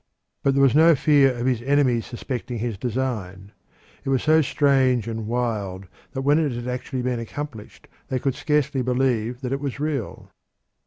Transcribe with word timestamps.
But 0.41 0.55
there 0.55 0.63
was 0.63 0.73
no 0.73 0.95
fear 0.95 1.31
of 1.37 1.45
his 1.45 1.61
enemies 1.61 2.07
suspecting 2.07 2.57
his 2.57 2.75
design. 2.75 3.51
It 4.03 4.09
was 4.09 4.23
so 4.23 4.41
strange 4.41 5.07
and 5.07 5.27
wild 5.27 5.85
that 6.13 6.21
when 6.23 6.39
it 6.39 6.53
had 6.53 6.65
been 6.65 6.73
actually 6.73 7.03
accomplished 7.07 7.87
they 8.07 8.17
could 8.17 8.33
scarcely 8.33 8.81
believe 8.81 9.41
that 9.41 9.53
it 9.53 9.59
was 9.61 9.79
real. 9.79 10.31